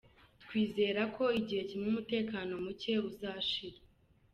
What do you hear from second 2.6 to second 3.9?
muke uzashira.